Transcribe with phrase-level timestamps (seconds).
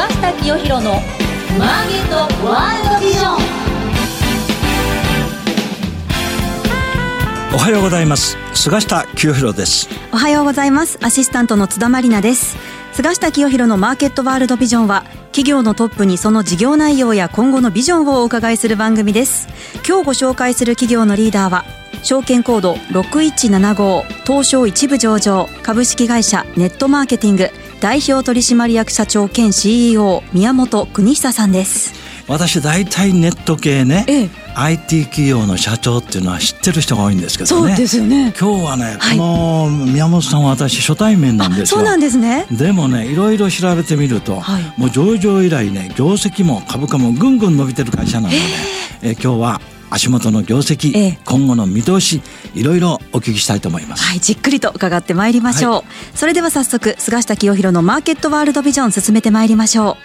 [0.00, 0.92] 菅下清弘の
[1.58, 3.36] マーケットワールドビジョン。
[7.54, 8.38] おはようございます。
[8.54, 9.90] 菅下清弘です。
[10.10, 10.98] おはようございます。
[11.02, 12.56] アシスタントの津田まりなです。
[12.94, 19.48] 菅下清弘のマーケットワールドビジョンは企業のトップにその事業内容や今後のビジョンをお伺いする番組です。
[19.86, 21.66] 今日ご紹介する企業のリーダーは
[22.02, 27.50] 証券コード6175東証一部上場株式会社ネットマーケティング
[27.80, 31.94] 代表取締役社長兼 CEO 宮本邦久さんです。
[32.28, 34.28] 私大体ネット系ね、ええ。
[34.54, 37.74] IT 企業の社長っていうのは知ってる人が多いんですけどね。
[37.86, 38.34] すよね。
[38.38, 39.16] 今日はね、はい。
[39.16, 41.66] この宮本さんは私初対面なんですよ。
[41.78, 42.46] そうなんですね。
[42.50, 44.74] でもねいろいろ調べてみると、はい。
[44.76, 48.38] もう上場以来ね業績も株価もぐんぐん伸びてる会社なので、
[49.02, 51.18] え今日は足元の業績、ええ。
[51.24, 52.22] 今後の見通し
[52.54, 59.96] いろいろお聞きしたいと思います、はい、じっくりと伺ってまいりましょう、それでは早速菅下清弘のマーケットワールドビジョン進めてまいりましょう。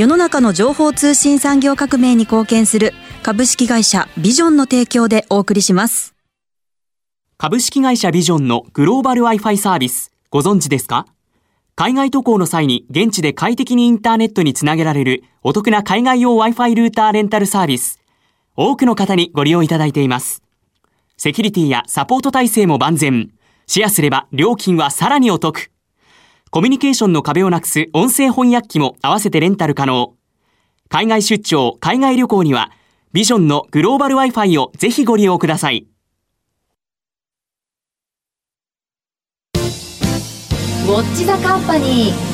[0.00, 6.14] 世の中の情報通信産業革命に貢献する株式会社ビジョンの提供でお送りします。
[7.36, 11.06] 株式会社ビジョンのグローバル Wi-Fi サービス、ご存知ですか？
[11.74, 17.99] 海外渡航の際に現地で快適にインターネットにつなげられるお得な海外用 Wi-Fi ルーターレンタルサービス。
[18.56, 20.42] 多くの方にご利用いただいています。
[21.16, 23.30] セキュリティやサポート体制も万全。
[23.66, 25.70] シェアすれば料金はさらにお得。
[26.50, 30.14] コミュニケーションの壁をなくす音声翻訳機も合わせてレンタル可能。
[30.88, 32.72] 海外出張、海外旅行には
[33.12, 35.86] ビジョンのグローバル Wi-Fi をぜひご利用ください。
[39.54, 42.29] ウォッチザカンパニー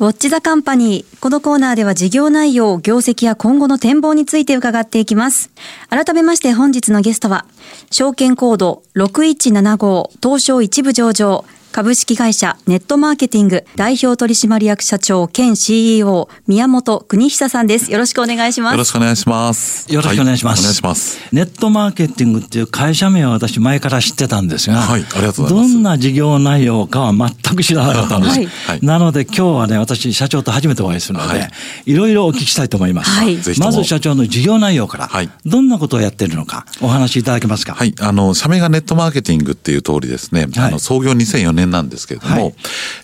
[0.00, 1.18] ォッチザカンパニー。
[1.18, 5.50] このコーナーでは事業内容、業績や今後の展望について伺っていきます。
[5.90, 7.46] 改めまして本日のゲストは、
[7.90, 17.92] 証券コード6175東証一部上場株式会社ネットマーケティング代表取締役社長兼 CEO 宮本邦久さんです。
[17.92, 18.72] よろしくお願いします。
[18.72, 19.92] よろしくお願いします。
[19.92, 20.58] よろしくお願いします。
[20.58, 21.18] はお願いします。
[21.30, 28.38] ネットマーケティングっていう会社名は私前から知ってたんですが、はいありがとうございますどんな事業内容かは全く知らなかったんです。
[28.38, 31.50] はいはいなので今日はね、私社長と初めてお会いするので、はい
[31.84, 33.10] い、ろいろお聞きしたいと思います。
[33.10, 37.74] はいまず社長の事業内容から、はいどんなことをやってるのかお話しいただけますか？
[37.74, 37.94] はい。
[38.00, 42.54] あの、社名がネットマーケティングっていう通りですね、はいあの、創業2004年なんですけれども、はい。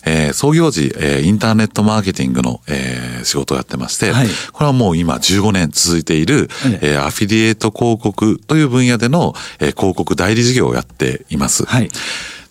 [0.05, 4.27] えー創業時、えーインターネットマーケティングの、えー仕事をやってまして、はい。
[4.51, 11.65] これはもう今15年続いている、えええーアフィリエイト広告という分野での、えー広告代理事業をやっています。
[11.65, 11.89] はい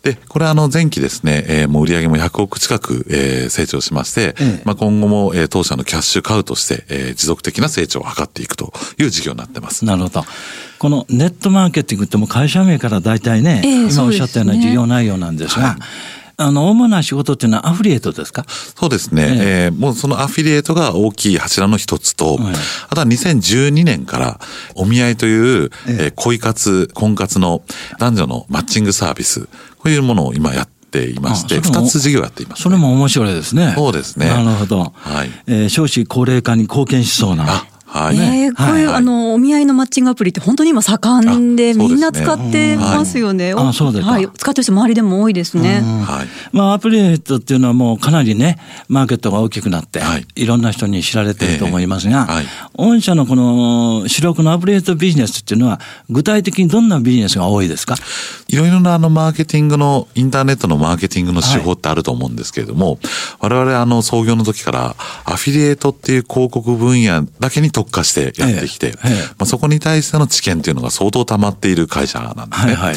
[0.04, 9.84] で、これはあの前期ですね、えーもう売上も100億近く、えー成長しまして、ええまあ今後も、えー当社のキャッシュカウとして、えー持続的な成長を図っていくという事業になってます。
[9.84, 10.24] なるほど。
[10.78, 15.76] このネットマーケティングってもう会社名から大体ね、ええ今おっしゃったような事業内容なんですが、はい
[16.36, 18.44] あの、主な仕事っていうのはアフリエイトですか？
[18.48, 19.22] そうですね。
[19.22, 22.54] ええーもうそのアフィリエイトが大きい柱の一つと、はい
[22.88, 24.40] あとは2012年から
[24.74, 27.62] お見合いという、えええー恋活、婚活の
[27.98, 29.42] 男女のマッチングサービス、
[29.78, 33.72] こういうものを今やっていまして、二つ事業やっています、それも面白いですね。
[33.76, 34.92] そうですねなるほど。
[34.96, 37.44] はいえー少子高齢化に貢献しそうな。
[37.48, 38.16] あ、はい。
[38.16, 43.52] えーこういう、はいあの、お見合いのマッチングアプリって本当に今盛んで、みんな使ってますよね。
[43.52, 44.28] うんあそうですかはい。
[44.36, 45.80] 使ってる人周りでも多いですね。
[46.04, 46.28] はい。
[46.52, 52.44] まあ、アプリエイトっていうのはもうかなりね、マーケットが大きくなって、はいい、ろんな人に知られてると思いますが、ええはい
[52.76, 57.94] 御社のこの主力のアプリエイトビジネスっていうのは、具体的にどんなビジネスが多いですか？
[58.48, 62.98] いろいろなあのマーケティングの、インターネットのマーケティングの手法ってあると思うんですけれども、
[63.38, 69.22] 我々あの創業の時からアフィリエイトっていう広告分野だけに特化してやってきて、ええええ。
[69.28, 72.72] まあ、そこに対しての知見っていうのが相当溜まっている会社なんですね。
[72.72, 72.94] はいはい。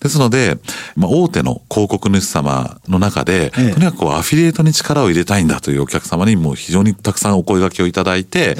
[0.00, 0.58] ですので、
[0.96, 3.72] まあ、大手の広告主様の中で、ええ。
[3.72, 8.56] とにかくこうアフィリエイトに力を入れたいんだというお客様にもう非常にたくさんお声掛けをいただいて、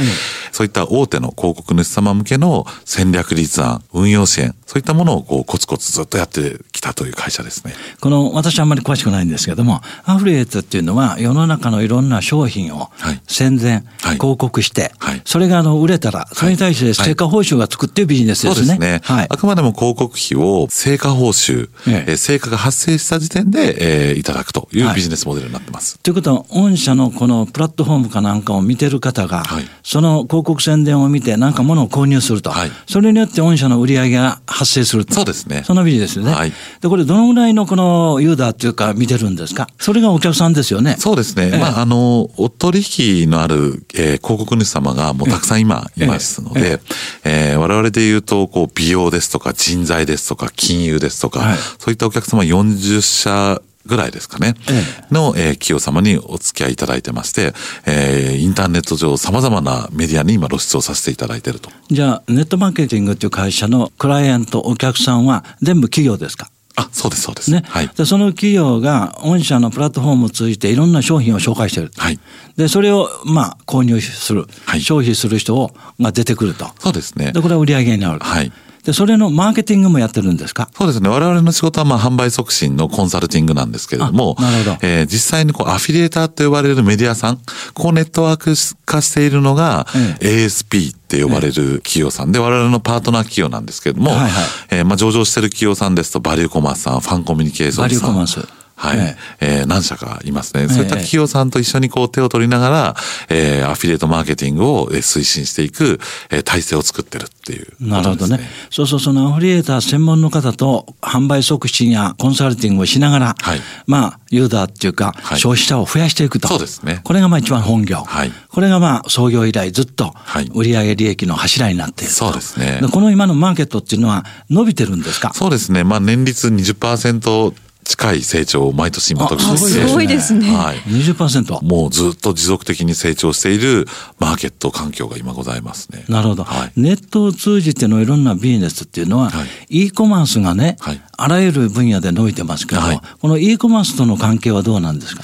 [0.52, 7.72] そういった大手の広告主様向けの戦略立案、運用支援、そういったものをこうコツコツずっとやってきたという会社ですね。
[8.00, 13.22] この、私はあんまり詳しくないんですけども、アフリエイトっていうのは世の中のいろんな商品をはい。
[13.26, 14.14] 宣伝、はい。
[14.16, 15.22] 広告して、はい。
[15.24, 18.66] それがあの売れたら、それに対して成果報酬がつくっていうビジネスですね。
[18.66, 19.00] そうですね。
[19.04, 19.36] はいあ。
[19.36, 25.98] くまでも広告費を成果報酬、えええー成果が発生した時点で、えーいただくというビジネスモデルになってます。
[26.00, 35.14] ということは、御社のこのプラットフォームかなんかを見てる方が、はいその広告宣伝を見て何か物を購入すると、はいそれによって御社の売り上げが発生すると。
[35.14, 36.32] そうですねそのビジネスですね。
[36.32, 39.68] はいで、これどのぐらいのこのユーザーっていうか見てるんですか？
[39.78, 40.96] それがお客さんですよね。
[40.98, 41.50] そうですね。
[41.52, 46.80] ええまあ、あの、お取引のある、えー広告主様がもうたくさん今いますので、
[47.24, 51.58] えー我々で言うと、こう、美容ですとか、人材ですとか、金融ですとか、はい。
[51.78, 55.14] そういったお客様40社ぐらいですかね、え。
[55.14, 57.54] の、えー企業様にお付き合いいただいてまして、
[57.86, 61.70] えーインターネット上様々なメディアに今露出をさせていただいていると。
[61.90, 66.50] じゃあネットマーケティングっていう会社のクライアントお客さんは全部企業ですか？
[66.78, 67.50] あ、そうです、そうです。
[67.50, 67.88] ね、はい。
[67.88, 72.20] でその企業が御社のプラットフォームを通じていろんな商品を紹介してる、はい。
[72.56, 74.80] でそれをまあ購入する、はい。
[74.80, 76.70] 消費する人をが出てくると。
[76.78, 77.32] そうですね。
[77.32, 77.42] で。
[77.42, 78.52] これは売り上げになる、はい
[78.84, 80.68] でそれのマーケティングもやってるんですか？
[80.76, 81.08] そうですね。
[81.08, 84.78] 我々の仕事はまあ販売促進のコンサルティングなんですけれども、あなるほど。
[84.82, 87.42] えー実際にこうアフィリエーターと呼ばれるメディアさん、こ
[87.74, 88.54] こをネットワーク
[88.86, 89.86] 化しているのが、
[90.20, 94.30] え ASP って呼ばれる企業さんで、我々のパートナー企業なんですけれども、はいはい。
[94.70, 97.84] えーまあ上場している企業さんですと、バリューコマースさん、ファンコミュニケーションさん。
[97.84, 98.98] バリューコマースはい。
[98.98, 100.68] ええー何社かいますね。
[100.68, 102.96] そういった企業さんと一緒にこう手を取りながら、
[103.28, 108.40] えーアフィリエイトマーケティングをえー推進していく、えー体制を作ってるっていうことです、なるほどね。
[108.70, 116.48] そうそう、そのアフィリエーター専門の方と販売促進やコンサルティングをしながら、はいまあ、ユーザーっていうか、はい消費者を増やしていくと。
[116.48, 117.98] そうですねこれがまあ一番本業。
[117.98, 122.18] はいこれがまあ創業以来ずっとはい売上利益の柱になっていると。
[122.18, 125.32] そうですねでこの今のマーケットっていうのは伸びてるんですか？
[125.34, 125.84] そうですね。
[125.84, 127.54] まあ年率20%
[127.88, 130.76] 近い成長を毎年今時あすごいですねはい。
[130.76, 131.64] 20%。
[131.64, 133.86] もうずっと持続的に成長している
[134.18, 136.04] マーケット環境が今ございますね。
[136.06, 136.72] なるほど、はい。
[136.76, 145.22] ネットを通じてのいろんなビジネスっていうのは、はい e コマースがね、はいあらゆる分野で伸びてますけど、はいこの e コマースとの関係はどうなんですか？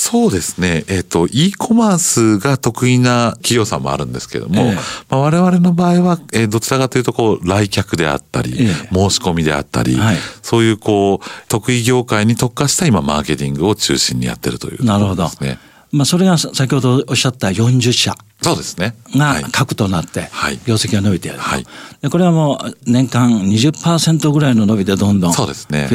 [0.00, 0.84] そうですね。
[0.86, 4.74] えっ、と、e コマースが得意な企業さんもあるんですけれども、ええ。
[4.74, 8.94] まあ、我々の場合は、えーどちらかというと、こう、来客であったり、ええ。
[8.94, 10.16] 申し込みであったり、はい。
[10.40, 15.28] そういう、こう、得意業界に特化した今、マーケティングを中心にやってるというとこなるほど。
[15.90, 18.14] まあ、それがさ先ほどおっしゃった40社
[18.48, 18.94] そうですね。
[19.16, 19.42] はい。
[19.42, 20.58] が核となってはい。
[20.66, 21.66] 業績が伸びていると、はい。
[22.02, 25.46] でこれはもう年間20%ぐらいの伸びでどんどん増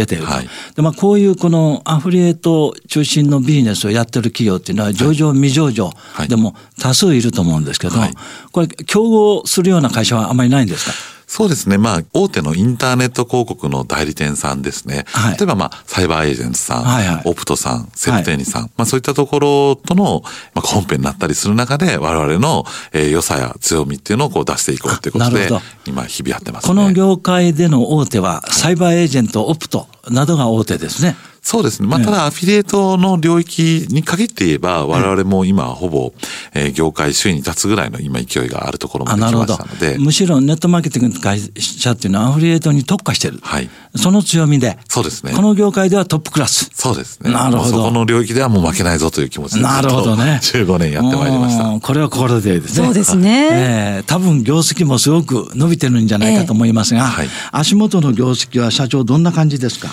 [0.02, 0.26] えている。
[0.26, 0.50] と、はい。
[0.76, 6.28] でまあ、こういうこのアフリエイト中心のビジネスをやってる企業っていうのは上場未上場はい。
[6.28, 8.14] でも多数いると思うんですけど、はい。
[8.52, 11.13] これ競合するような会社はあまりないんですか？
[11.36, 11.80] そうですね。
[11.80, 15.06] まあ、大手のインターネット広告の代理店さんですね。
[15.08, 15.38] はい。
[15.40, 17.22] 例えば、まあ、サイバーエージェントさん、はいはい。
[17.26, 20.22] オプトさん、セプテニさん、まあ、そういったところとの、
[20.54, 25.50] まあ、コンペになったりする中で、我々の、えー良さや強みっていうのをこう出していこうということで
[25.88, 26.68] 今、日々やってますね。
[26.68, 31.16] この業界での大手はサイバーエージェント、オプトなどが大手ですね。
[31.42, 31.90] そうですね。
[31.90, 36.14] まあ、ただ、アフィリエイトの領域に限って言えば、我々も今、ほぼ、
[36.54, 43.40] えー業界首位に立つぐらいの今、勢いがあるところまあなるほどで来ましたので、むしろネットマーケティングの会社っていうのはアフリエイトに特化してる。
[43.42, 43.70] はい。
[43.98, 46.70] その強みで、そうですねこの業界ではトップクラス。
[46.74, 47.32] そうですね。
[47.34, 50.40] なるほどそこの領域ではもう負けないぞという気持ちで、なるほどね。
[50.42, 51.66] 15年やってまいりました。
[51.66, 52.86] うんこれは心強いですね。
[52.86, 59.90] そうですねええ多分業績もすごく伸びてるんじゃないかと思いますが、はい足元の業績は社長どんな感じですか？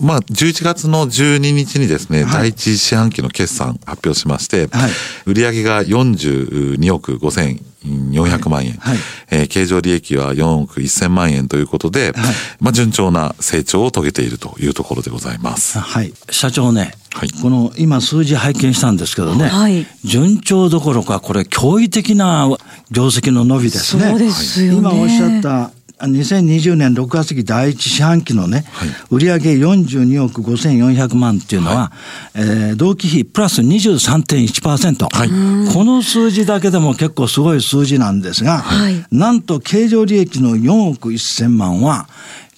[0.00, 2.32] まあ、11月の12日にですね、はい。
[2.32, 4.90] 第一四半期の決算発表しまして、はい。
[5.26, 8.98] 売上が42億5400万円、はい。
[9.30, 12.12] えー経常利益は4億1000万円ということで、
[12.60, 15.78] まあ、順調な成長を遂げているというところでございます。
[15.78, 16.12] はい。
[16.30, 17.30] 社長ね、はい。
[17.30, 19.86] この今数字拝見したんですけどね、はい。
[20.04, 22.48] 順調どころかこれ驚異的な
[22.90, 24.08] 業績の伸びですね。
[24.08, 24.78] そうですよね。
[24.78, 25.72] 今おっしゃったあ
[26.06, 28.64] 2020年6月期第一四半期のね、
[29.10, 31.92] 売上42億5400万っていうのは、
[32.34, 39.04] えー同期比プラス23.1%、この数字だけでも結構すごい数字なんですが、はい。
[39.10, 42.08] なんと経常利益の4億1000万は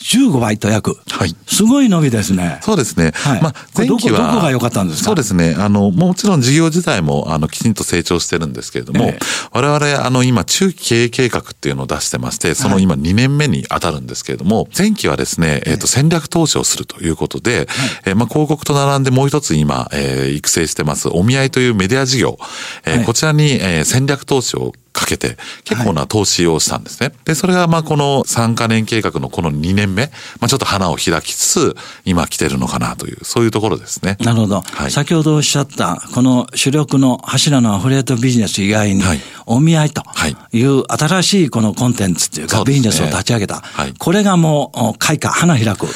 [0.05, 1.35] 15倍と約、はい。
[1.47, 2.59] すごい伸びですね。
[2.63, 3.13] そうですね。
[3.15, 3.43] はい。
[3.43, 5.07] まあ、前期はどこが良かったんですか？
[5.07, 5.57] そうですね。
[5.59, 9.19] あの、もちろん事業自体も、あの、きちんと成長してるんですけれども、ええ。
[9.53, 17.67] 我々、あの、今、中期経営計画っていうのを出してまして、その今2年目に当たるんですけれども、前期はですね、えっ、と、戦略投資をするということで、
[18.05, 22.39] えーまあ、広告と並んでもう一つ今、えー育成してます、お見合いというメディア事業、
[22.85, 23.05] えーはい。
[23.07, 24.73] こちらに、えー戦略投資を
[25.05, 27.13] かけて、結構な投資をしたんですね。
[27.25, 30.07] で、それが、まあ、この3カ年計画のこの2年目、
[30.41, 34.17] まあ、ちょっと花を開きつつ、今来てるのかなという、そういうところですね。
[34.21, 45.87] なるほど、はい先ほどおっしゃった、この主力の柱のアフレートビジネス以外に、はいお見合いとはいいう新しいこのコンテンツっていうか、ビジネスを立ち上げた、はいこれがもうお開花、花開く。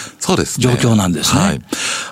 [0.58, 1.40] 状況なんですね。
[1.40, 1.60] はい。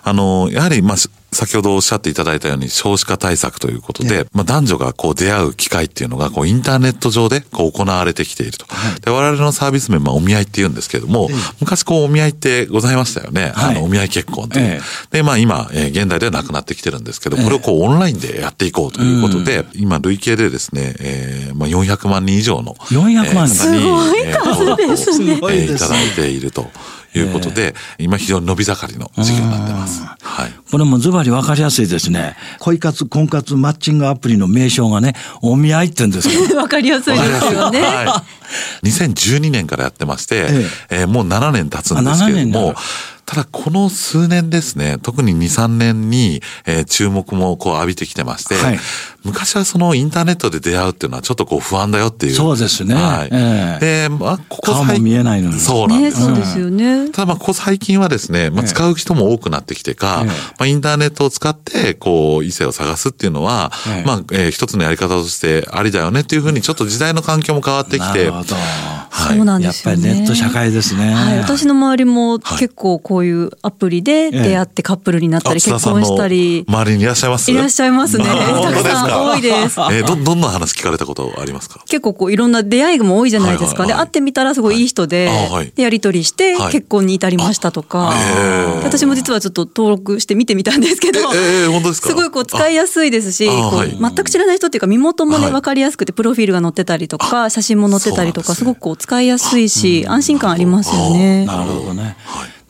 [0.03, 8.67] あの、やはり、まあ、し先ほどおっしゃっていただいたように少子化対策ということで、まあ、男女がこう出会う機会っていうのがこうインターネット上でこう行われてきていると。
[9.05, 11.29] で、我々のサービス名、まあ、お見合いって言うんですけれども、
[11.61, 13.53] 昔こうお見合いってございましたよね。
[13.55, 13.77] はい。
[13.77, 14.65] あの、お見合い結婚という。
[14.67, 23.67] えで、まあ今、えー現代ではなくなってきてるんですけど、これをこうオンラインでやっていこうということで、今累計でですね、えーまあ400万人以上の400万人。
[23.67, 25.69] えー方にすごいえー登録をすごいですね。
[25.69, 26.71] えーいただいていると
[27.19, 30.03] いうことで、今非常に伸び盛りの事業になってます。
[30.03, 30.53] はい。
[30.71, 32.37] これもズバリ分かりやすいですね。
[32.59, 36.57] 恋活、婚活、マッチングアプリの名称がね、お見合いって言うんですよ。
[36.61, 37.81] わかりやすいですよね。
[37.81, 38.25] は
[38.83, 38.87] い。
[38.89, 42.75] 2012年からやってまして、ええーもう7年経つんですけあ7れども
[43.27, 48.79] ただこの数年ですね、特に2、3年に、えー注目もこう浴びてきてまして、はい
[49.25, 52.33] 昔はそのインターネットで出会うっていうのはちょっとこう不安だよっていう。
[52.33, 53.29] そうですねはい。
[53.33, 56.23] えで、まあ、ここ顔も見えないのにね、そうなんです。
[56.23, 57.11] そうですよね。
[57.11, 68.55] ただまあ、ここ最近はですね、まあ、ええ使う人も多くなってきてか、ええまあ、インターネットを使って、こう、異性を探すっていうのは、ええまあ、えー一つのやり方としてありだよねっていうふうに、ちょっと時代の環境も変わってきて、なるほど。
[68.55, 70.15] はいそうなんやっぱですよね。
[70.15, 71.15] りネット社会ですね。
[71.15, 77.51] はい、私の周りもはい結構こういうアプリで出会ってカップルになったり、結婚したり、周りにいらっしゃいます？
[77.51, 78.25] いらっしゃいますね。
[78.25, 79.81] たくさんか多いです。
[79.81, 81.81] えーど、どんな話聞かれたことありますか？
[81.87, 83.83] 結構こういろんな出会いも多いじゃないですか。
[83.83, 84.07] はいはいはい。
[84.07, 85.47] で、会ってみたらすごいいい人で、はい。
[85.47, 85.73] あはい。
[85.75, 86.73] でやり取りしてはい。
[86.73, 88.13] 結婚に至りましたとか、
[88.85, 92.09] 私も実はちょっと登録して見てみたんですけど、ええー本当ですか？
[92.09, 93.97] すごいこう使いやすいですし、あこうはい。
[93.97, 95.53] 全く知らない人っていうか身元もねはい。
[95.53, 101.47] 分かりやすくてプロフィールが載ってたりとか写真も載ってたりとかすごくこう使いやすいし安心感ありますよね。
[101.47, 102.17] なるほどね。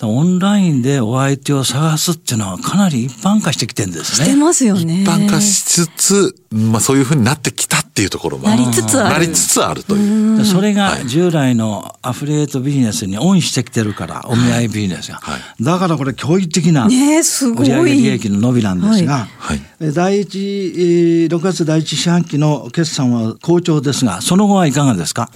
[0.03, 4.27] オンラインでお相手を探すっていうのはかなり一般化してきてるんですね。
[4.27, 5.03] してますよね。
[5.03, 10.37] 一般化しつつ、まあそういうふうになってきたっていうところもなりつつあるなりつつあるという。
[10.37, 15.17] でそれが従来のアフィリエイトビジネスにオンしてきてるから、お見合いビジネスが。
[15.23, 20.39] はいだからこれ驚異的な売上利益の伸びなんですが、はいえ第一、
[20.77, 25.31] えー6月第一四半期の決算は好調ですが、その後はいかがですか？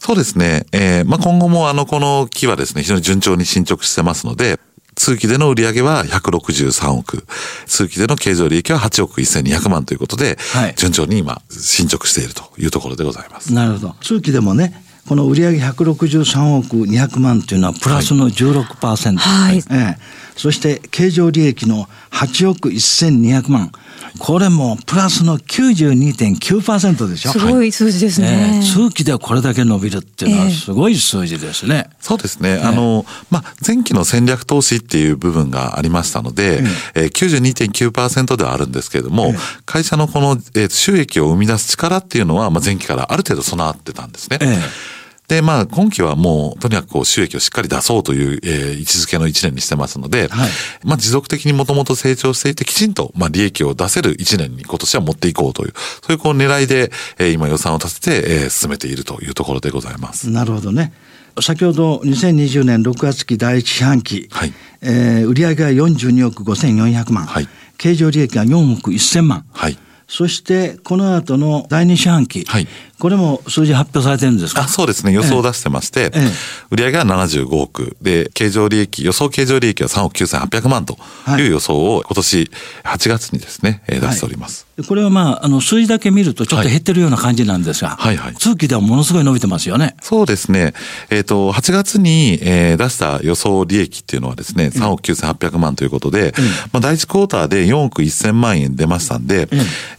[0.00, 0.66] そうですね。
[0.72, 4.58] えーまあ、今後もあの、この期はですね、非常に順調に進捗してますので、
[4.94, 7.24] 通期での売上は163億、
[7.66, 13.52] 通期での経常利益は8億1200万ということで、はい順調に今、進捗しているというところでございます。
[13.54, 13.94] なるほど。
[14.00, 19.16] 通期でもね、この売上163億200万というのはプラスの16%。
[19.16, 23.70] はいええそして経常利益の8億1200万。
[24.18, 27.30] これもプラスの92.9%でしょ？
[27.32, 28.54] すごい数字ですね。
[28.54, 31.88] ええ通期でこれだけ伸びるっていうのはええすごい数字ですね。
[32.00, 32.60] そうですね。
[32.62, 36.62] あの、まあ、前期の戦略投資っていう部分がありましたので、
[36.94, 39.34] えー92.9%ではあるんですけれども、
[39.66, 44.38] 会社のこの、えー収益を生み出す力っていうのは、まあ、前期からある程度備わってたんですね。
[44.40, 44.97] ええ
[45.28, 50.50] で、まあ、今期はもう、とにかくこう、収益をしっかり出そうという、えー位置づけの一年にしてますので、はい
[50.84, 60.30] まあ、持続的にもともと成長していて、きちんと、まあ、利益を出せる一年に今年は持っていこうという、そういうこう、狙いで、えー今予算を立てて、えー進めているというところでございます。
[60.30, 60.92] なるほどね。
[61.40, 69.78] 先ほど2020年6月期第一四半期、はいえー売上が42億5400万、はい経常利益が4億1000万、はい。
[70.08, 72.66] そしてこの後の第二四半期、はい
[72.98, 74.62] これも数字発表されてるんですか？
[74.62, 75.12] あそうですね。
[75.12, 76.30] 予想を出してまして、ええ。
[76.70, 77.96] 売上が75億。
[78.02, 81.42] で、経常利益、予想経常利益は3億9800万とはい。
[81.42, 82.50] いう予想を今年
[82.84, 84.66] 8月にですね、えー出しております。
[84.86, 88.34] これはまあ、あの、数字だけ見るとちょっと減ってるような感じなんですが、はいはい。
[88.34, 89.96] 通期ではものすごい伸びてますよね。
[90.02, 90.72] そうですね。
[91.10, 96.32] えっ、と、8月に、えー出した予想利益っていうのはですね、3億9800万ということで、
[96.72, 99.48] まあ、第1クォーターで4億1000万円出ましたんで、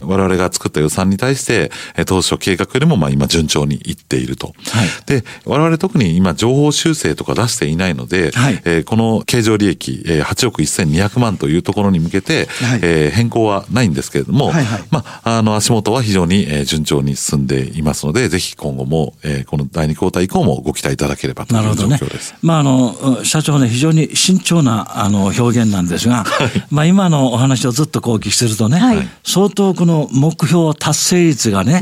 [0.00, 4.54] 我々が作った予算に対して、えー当初計画よりもまあ今順調にいっていると。
[4.70, 4.88] はい。
[5.06, 8.60] で、我々特に今情報修正とか出していないので、はい。
[8.64, 12.80] えーこの経常利益、えー8億1200万というところに向けて、はい。
[12.82, 14.82] えー変更はないんですけれども、はいはい。
[14.90, 21.98] まあ、あの、足元は非常に、えー順調に進んでいますので、ぜひ今後も、えーこの第2クォーター以降もご期待いただければというなるほどね。
[21.98, 22.34] 状況です。。
[22.42, 26.24] まあ、あの、社長ね、非常に慎重な、あの、表現なんですが、
[26.70, 29.08] まあ、今のお話をずっとこうお聞きするとね、はい。
[29.24, 31.80] 相当この目標達成率がね、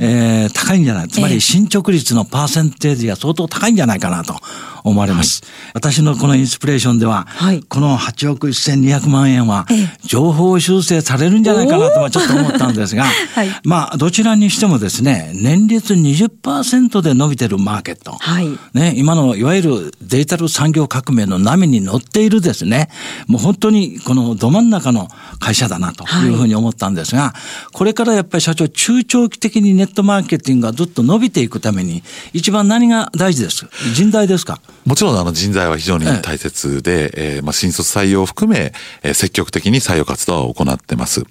[0.00, 4.34] えー高いんじゃない、つまり進捗率のパーセンテージが相当高いんじゃないかなと
[4.84, 5.42] 思われます。
[5.74, 7.62] 私のこのインスピレーションでは、はい。
[7.62, 13.48] この8億1200万円はええ、情報修正されるんじゃないかなと、まあちょっと思ったんですが、 はい。
[13.64, 18.12] まあ、どちらにしてもですね、年率20%で伸びてるマーケット。
[18.12, 18.48] はい。
[18.74, 22.88] ね、今のいわゆるデジタル産業革命の波に乗っているですね、
[23.26, 25.08] もう本当にこのど真ん中の
[25.38, 26.28] 会社だなとい。
[26.28, 27.34] うふうに思ったんですが、
[27.72, 34.60] これからやっぱり社長、中長期的にネットマーケティングがずっと伸びていくために、一番何が大事です人材ですか？
[34.86, 38.72] もちろんあの人材は非常に大切で、えーまあ、新卒採用を含め、
[39.02, 41.24] えー積極的に採用活動を行ってます。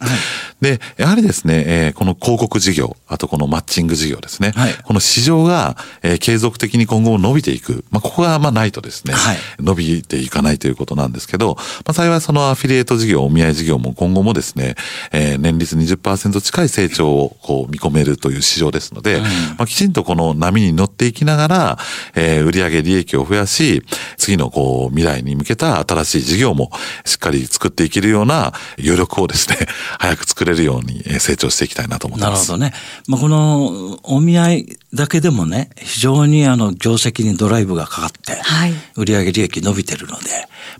[0.61, 4.51] で、やはりですね、えーこの広告事業、あとこのマッチング事業ですね。
[4.55, 7.83] はいこの市場が、えー継続的に今後も伸びていく。
[7.89, 14.75] まあ、ここがまあないとですね、はい伸びていかないということなんですけど、まあ、幸いそのアフィリエイト事業、お見合い事業も今後もですね、
[15.11, 19.21] えー年率20%近い成長をこう見込めるという市場ですので、
[19.57, 21.77] まあ、きちんとこの波に乗っていきながら、
[22.15, 23.83] えー売上利益を増ややし、
[24.17, 26.71] 次のこう未来に向けた新しい事業も
[27.05, 29.57] しっかり作っていけるような余力をですね、
[29.99, 32.51] 早く作れるように成長していきたいなと思ってます。
[32.51, 32.73] なるほどね。
[33.07, 40.29] まあ、このお見合いだけでもね、非常にあの業績にドライブがかかって、はい売上利益伸びてるので、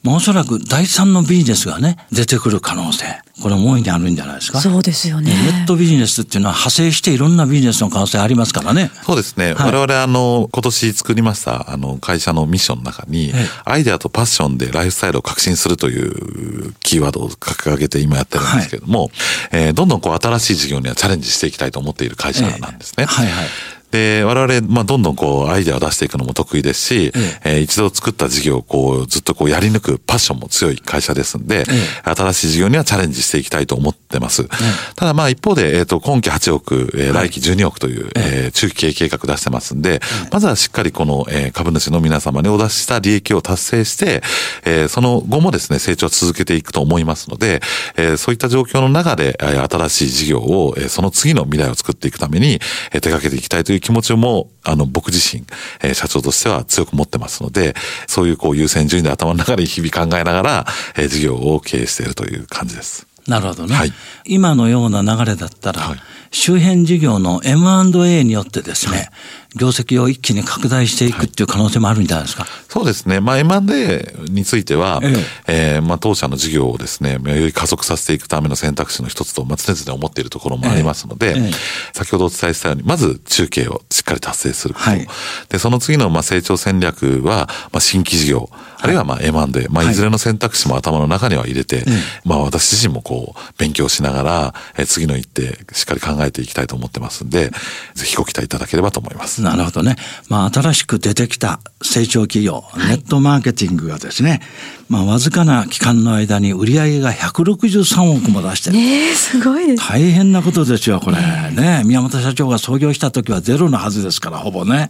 [0.04, 3.06] まあ、おそらく第三のビジネスがね、出てくる可能性、
[3.42, 4.60] これも大いにあるんじゃないですか？
[4.62, 5.32] そうですよね。
[5.32, 8.92] ネットビジネスっていうのは派生していろんなビジネスの可能性ありますからね。
[9.06, 9.54] そうですね。
[9.54, 19.12] はい我々あの、今年作りました、あの、会社のミッションの中にええ、アイデアとパッションでライフスタイルを革新するというキーワードを掲げて今やってるんですけれども、
[19.52, 23.06] えーどんどんこう新しい事業にはチャレンジしていきたいと思っている会社なんですね。
[23.06, 23.48] はいはい。
[23.92, 27.50] で、我々、まあ、どんどんこう、アイデアを出していくのも得意ですし、ええ。
[27.58, 31.66] ー一度作った事業をこう、ずっとこう、やり抜くパッションも強い会社ですんで、
[32.04, 34.48] 新しい事業にはチャレンジしていきたいと思ってます。
[34.96, 44.22] ただまあ、一方で、えっ、と、今期8億、えー来期12億という、えー中期経営計画出してますんで、まずはしっかりこの、えー株主の皆様にお出しした利益を達成して、
[44.66, 47.62] えーその後もですね、成長を続けていくと思いますので、
[47.98, 52.60] えーそういった状況の中で、えー新しい事業を、えーその次の未来を作っていくために、
[52.92, 55.44] えー手掛けていきたいという気持ちも、あの、僕自身、
[55.82, 57.76] えー社長としては強く持ってますので、
[58.08, 63.08] そういうこう優先順位で頭の中で日々考えながら、えー事業を経営しているという感じです。
[63.28, 63.76] なるほどね。
[63.76, 63.94] はい
[64.26, 66.00] 今のような流れだったら、はい
[66.32, 69.10] 周辺事業の M&A によってですね、
[69.56, 72.46] 業績を一気に拡大していくっていう可能性もあるんじゃないですか？
[72.68, 73.20] そうですね。
[73.20, 75.16] まあ、M&A については、え
[75.48, 81.52] えーまあ、当社の事業をですね、より加速させていくための選択肢の一つと、まあ、常々思っているところもありますので、ええええ
[81.94, 84.90] 先ほどお伝えしたように、まず中継をしっかり達成すること。
[84.90, 85.08] はい
[85.50, 91.84] で、その次の、まあ、成長戦略は、まあ、新規事業、あるいは、まあ、M&A、まあ、はいいずれの選択肢も頭の中には入れて、
[92.24, 97.52] まあ、私自身もこう、勉強しながら、えー次の一手、しっかり考えていきたいと思ってますんで、
[97.96, 99.39] ぜひご期待いただければと思います。
[99.42, 99.96] なるほどね。
[100.28, 104.42] まあ、新しく出てきた成長企業、ネットマーケティングがですね、
[104.88, 108.76] まあ、わずかな期間の間に売上が163億も出してる。
[108.78, 109.88] ねえ、すごいです。
[109.88, 111.18] 大変なことですよ、これ。
[111.18, 114.90] ね宮本社長が創業した時はゼロのはずですから、ほぼね。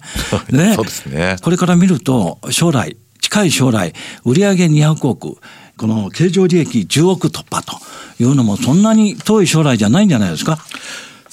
[0.52, 3.94] ねそうですねこれから見ると、将来、近い将来、
[4.26, 5.38] 売上200億、
[5.78, 7.74] この経常利益10億突破と
[8.22, 10.60] いうのも、そんなに遠い将来じゃないんじゃないですか。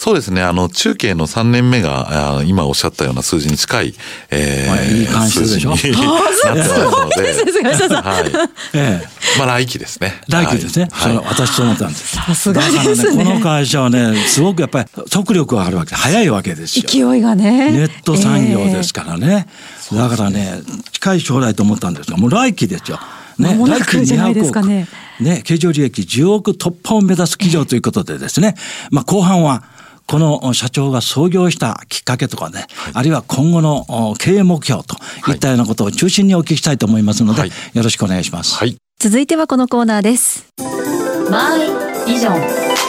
[0.06, 0.40] そうですね。
[0.40, 3.94] あの、中継の3年目が、あ今おっしゃったような数字に近い、
[4.30, 7.52] えまあいい関数でしょ数字になってますので。
[7.52, 8.24] 菅下さんはい。
[8.74, 9.08] ええ。
[9.36, 10.14] まあ、来期ですね。
[10.28, 10.86] 来期ですね。
[10.92, 11.12] はい。
[11.16, 12.18] それ私そう思ったんです。
[12.18, 16.84] さすがですねだからね、この会社はね、すごくやっぱり速力があるわけ、早いわけですよ。
[16.86, 17.72] 勢いがね。
[17.72, 19.48] ネット産業ですからね。
[19.92, 23.00] だからね、近い将来と思ったんですが、もう来期ですよ。
[23.40, 24.86] ね、来期じゃないですかね
[25.20, 28.54] 200億ね、経常利益10億突破を目指す企業ということでですね、
[28.90, 29.64] まあ後半は、
[30.06, 34.96] この社長が創業したきっかけとかね、あるいは今後のお経営目標と
[35.30, 38.54] いったようなことを中心にお聞きしたいと思いますので、はいよろしくお願いします。
[38.56, 38.76] はい。
[38.98, 40.46] 続いてはこのコーナーです。
[41.30, 41.60] マイ
[42.06, 42.85] ビジョン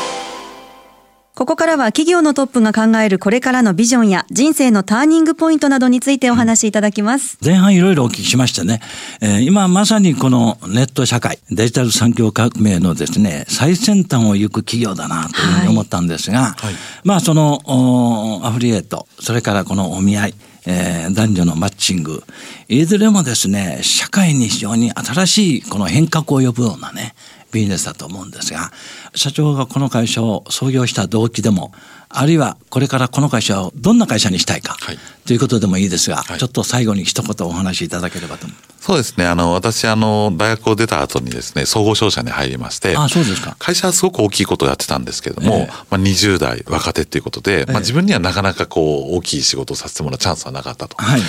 [1.38, 7.38] ここからは企業のトップが考えるこれからのビジョンや人生のターニングポイントなどについてお話しいただきます。
[7.46, 8.82] 前半いろいろお聞きしましてね、
[9.22, 16.56] えー今まさにこのネット社会、デジタル産業革命のですね、最先端を行く企業だなというふうに思ったんですが、
[17.04, 20.34] まあそのおアフリエイト、それからこのお見合い、
[20.66, 22.24] えー男女のマッチング、
[22.68, 27.14] いずれもですね、社会に非常に新しいこの変革を呼ぶようなね、
[27.58, 28.72] ビジネスだと思うんですが、
[29.16, 31.72] 社長がこの会社を創業した動機でも、
[32.10, 38.48] あるいはこれからこの会社をどんな会社にしたいか、はいということでもいいですが、はいちょっと最後に一言お話しいただければと。
[38.80, 39.26] そうですね。
[39.26, 50.96] あの、私、あの、大学を出た後にですね、総合商社に入りまして、あそうですか会社はすごく大きいことをやってたんですけれども、ええまあ、20代若手っていうことで、まあ、自分にはなかなかこう、大きい仕事をさせてもらうチャンスはなかったと。
[50.96, 51.22] はい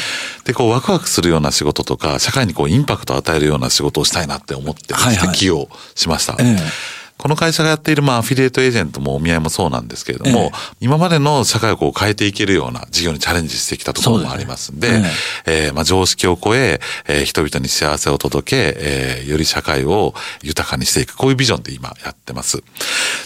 [0.44, 6.36] で、こう、ワクワクするような仕事とか、社会にこう、インパクトを与えるような仕事をしたいなって思って、はいはい起業しました。
[6.38, 10.50] ええこの会社がやっている、まあ、アフィリエイトエージェントもお見合いもそうなんですけれども、ええ。
[10.80, 15.10] 今までの社会をこう変えていけるような事業にチャレンジしてきたところもありますんで、ですね。
[15.46, 22.62] えーまあ、常識を超ええー人々に幸せを届け、えーより社会を豊かにしていく、こういうビジョンで今やってます。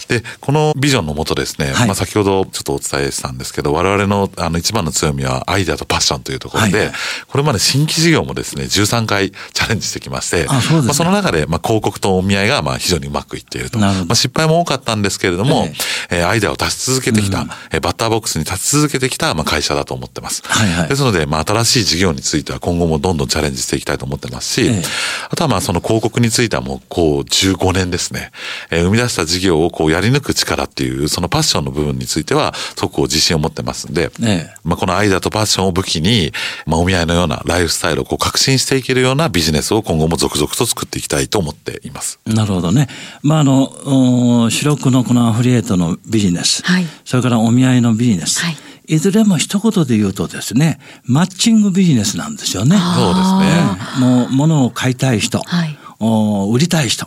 [0.07, 1.87] で、このビジョンのもとですね、はい。
[1.87, 6.85] まあ、先ほどちょっとお伝えしたんですけど、我々のあの一番の強みはアイデアとパッションというところで、はい。
[6.87, 6.95] はい
[7.27, 10.81] これまで新規事業もですね、13回チャレンジしてきまして、あそね。
[10.81, 13.79] まあ、その中で、まあ、広告とお見合いが、まあ、非常にうまくいっていると。
[14.05, 15.67] まあ、失敗も多かったんですけれども、
[16.11, 16.23] ええ。
[16.23, 17.49] ーアイデアを出し続けてきた、うん。
[17.71, 20.41] えーバッターボックスに立ち続けてきた、まあ、会社だと思ってます。
[20.45, 20.89] はいはい。
[20.89, 24.83] ですので、まあ、新しい事業については今後もどんどんチャレンジしていきたいと思ってますし、ええ。
[25.29, 28.31] あとはまあその広告についてはもうこう15年ですね、
[28.69, 34.53] えー生み出した事業をこうやり抜く力っていうそのパッションの部分についてはすごくこう自信を持ってますんで、ええ。
[34.63, 36.31] まあこのアイデアとパッションを武器に、
[36.65, 42.19] まあお見合いのようなライフスタイルをこう革新していけるようなビジネスを今後も続々と作っていきたいと思っています。
[42.25, 42.87] なるほどね。
[43.21, 46.85] まあ、あの、お主力のこのアフリエイトのビジネス、はい。
[47.05, 48.55] それからお見合いのビジネス、はい。
[48.87, 52.77] い、ずれも一言で言うとですね、マッチングビジネスなんですよね。
[52.77, 54.05] そうですね。
[54.05, 55.77] もう物を買いたい人、はい。
[55.99, 57.05] お売りたい人、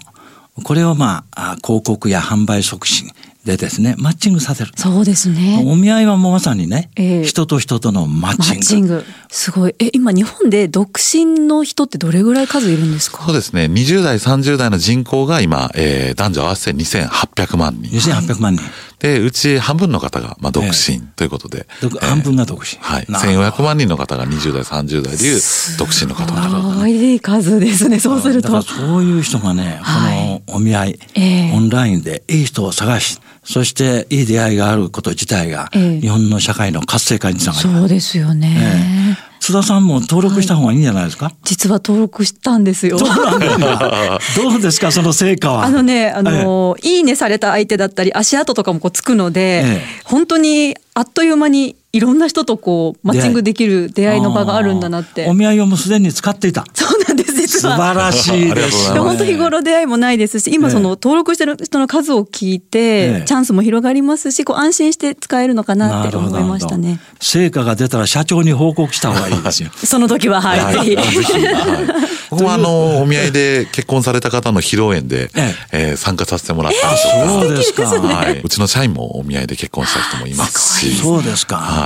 [0.62, 3.10] これをまあ、あ広告や販売促進
[3.46, 4.72] でですね、マッチングさせる。
[4.76, 5.62] そうですね。
[5.66, 8.60] お見合いはもうまさにね、ええ人と人とのマッマチング。
[8.60, 9.04] ッチング。
[9.30, 9.74] すごい。
[9.78, 13.22] え、今日本で独身の人ってどれぐらい数いるんですか？
[13.24, 13.66] そうですね。
[13.66, 17.90] 20代、30代の人口が今、えー男女合わせて2800万人。
[17.96, 18.64] 2800万人。
[18.98, 21.66] で、うち半分の方が、まあ、独身ということで。
[21.82, 22.78] 独半分が独身。
[22.80, 23.06] はい。
[23.08, 25.40] なるほど1400万人の方が20代、30代でいう
[25.78, 26.74] 独身の方す々。
[26.80, 28.00] ごい数ですね。
[28.00, 28.86] そうするとだから。
[28.88, 37.78] そういう人がね、はいこのお見合い、ええオンラインでいい人を探し、そしていい出会いがあること自体が、ええ日本の社会の活性化につながります。
[37.80, 38.56] そうですよね。
[38.58, 42.98] ええ津田さんも登録した方がいいんじゃないですか、実は登録したんですよ。
[44.34, 45.64] どうですかその成果は？
[45.64, 55.32] あのね、あの、いいねされた相手だったり、足跡とかもこうつくので、ええ本当にあっという間にいろんな人とこう、マッチングできる出会いの場があるんだなってお。
[55.32, 56.66] 見合いをもうすでに使っていた。
[56.74, 57.76] そうなんです、実素は。
[57.76, 67.00] 晴らしいです 本当日頃出会いもないですし、今ええその登録してる人の数を聞いて、ええチャンスも広がりますし、こう安心して使えるのかなって思いましたね。
[67.20, 69.70] 成果が出たら社長に報告した方がいいですよ。
[69.82, 71.22] その時は、はい、はい、ぜぜひ。
[71.22, 71.46] ひ。
[71.46, 72.16] はい。
[72.30, 77.86] 僕もあの、 お見合いで結婚された方の披露宴で、ええー参加させてもらったんですよそうですか。
[77.86, 78.40] はい。
[78.42, 80.94] うちの社員もお見合いで結婚した人もいますし。
[80.96, 81.56] そうですか。
[81.56, 81.85] は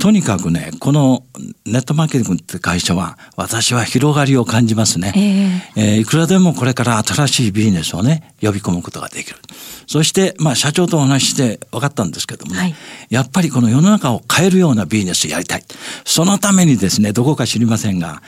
[0.00, 1.24] とにかくね、この
[1.66, 5.62] ネットマーケティングって会社は、私は広がりを感じますね。
[5.76, 9.36] えーいくらでもこれから新しいビジネスをね、呼び込むことができる。
[9.86, 12.74] そして、まあ、社長とお話しして分かったんですけどもね、はい
[13.10, 15.64] やっぱりこの世の中を変えるようなビジネスやりたい。
[16.04, 18.22] そのためにですね、どこか知りませんが、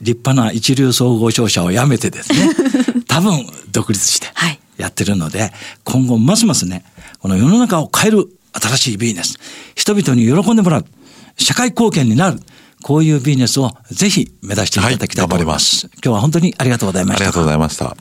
[0.00, 2.48] 立派な一流総合商社を辞めてですね、
[3.08, 5.52] 多分独立してはいやってるので、
[5.84, 6.84] 今後ますますね、
[7.18, 9.38] この世の中を変える新しいビジネス、
[9.74, 10.84] 人々に喜んでもらう、
[11.38, 12.40] 社会貢献になる、
[12.82, 15.88] こういうビジネスをぜひ目指していただきたいと思います。
[15.94, 17.24] 今日は本当にありがとうございました。
[17.24, 17.96] ありがとうございました。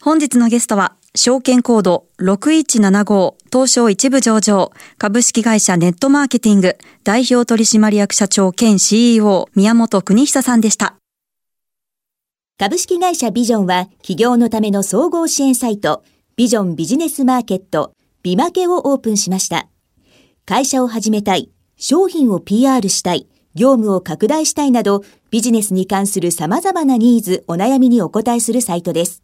[0.00, 10.96] 本日のゲストは、証券コード6175東証一部上場株式会社ネットマーケティング代表取締役社長兼 CEO 宮本邦久さんでした。
[12.58, 16.02] 株式会社ビジョンは企業のための総合支援サイト
[16.36, 17.92] ビジョンビジネスマーケット
[18.22, 19.68] ビマケをオープンしました。
[20.46, 29.22] 会社を始めたい、商品を PR したい、業務を拡大したいなどビジネスに関する様々なニーズ、お悩みにお答えするサイトです。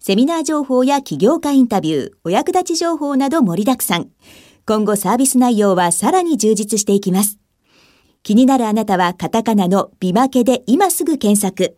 [0.00, 4.08] セミナー情報や起業家インタビュー、お役立ち情報など盛りだくさん。
[4.66, 7.38] 今後サービス内容はさらに充実していきます。
[8.22, 11.76] 気になるあなたはカタカナのビマケで今すぐ検索。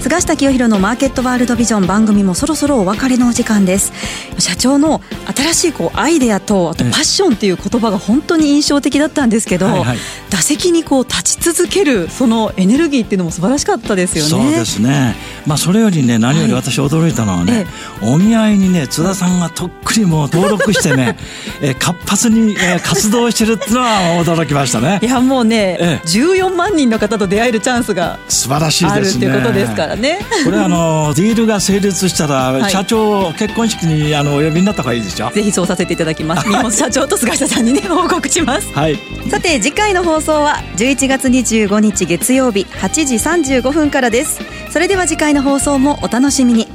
[0.00, 3.92] 菅下清弘のマーケットワールドビジョン番組もそろそろお別れのお時間です。
[4.38, 5.02] 社長の
[5.36, 6.90] 新しいこうアイデアとあとええ。
[6.90, 9.98] パッションっていう言葉が本当に印象的だったんですけど、はいはい。
[10.30, 14.30] 打席にこう立ち続けるそのエネルギーっていうのも素晴らしかったですよね。
[14.30, 15.16] そうですね。
[15.46, 17.66] まあそれよりね何より私驚いたのはね、
[18.02, 21.18] お見合いにね津田さんがとっくにもう登録してね、
[21.60, 24.98] えー活発に、えー活動してるっていうのは驚きましたね。
[25.02, 25.06] い。
[25.06, 26.06] やもうね、ええ。
[26.06, 29.26] 14万人の方と出会えるチャンスが素晴らしいあるですね。
[29.26, 30.18] っていうことですからね。
[30.44, 35.30] これあのディールが成立したら、はい社長を結婚式にあのお呼びになった方がいいでしょ。
[35.30, 36.46] ぜひそうさせていただきます。
[36.48, 38.72] 日本社長と菅下さんにね報告します。
[38.72, 38.98] はい。
[39.28, 43.14] さて次回の放送は11月25日月曜日8時
[43.60, 46.68] 35分からですそれでは次回の放送もお楽しみに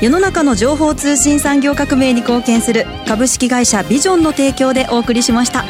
[0.00, 5.64] 世の中の情報通信産業革命に貢献する株式会社ビジョンの提供でお送りしました